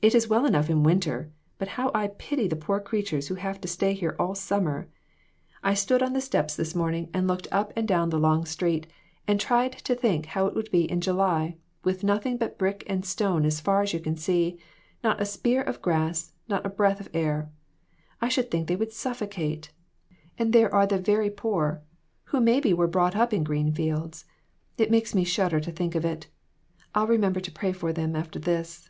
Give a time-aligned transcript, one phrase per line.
[0.00, 3.60] It is well enough in winter, but how I pity the poor creatures who have
[3.60, 4.88] to stay here all summer!
[5.62, 6.24] I stood on the 264 WITHOUT ARE DOGS.
[6.24, 8.86] steps this morning, and looked up and down the long street,
[9.26, 13.04] and tried to think how it would be in July, with nothing but brick and
[13.04, 14.58] stone as far as you can see;
[15.04, 17.50] not a spear of grass, not a breath of air.
[18.22, 19.70] I should think they would suffocate.
[20.38, 21.82] And there are the very poor,
[22.32, 24.24] who maybe were brought up in green fields.
[24.78, 26.28] It makes me shudder to think of it.
[26.94, 28.88] I'll remember to pray for them after this."